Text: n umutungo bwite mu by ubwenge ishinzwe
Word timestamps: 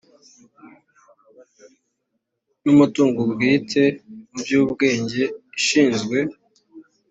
n 2.63 2.65
umutungo 2.73 3.19
bwite 3.33 3.83
mu 4.31 4.39
by 4.43 4.51
ubwenge 4.61 5.23
ishinzwe 5.59 6.17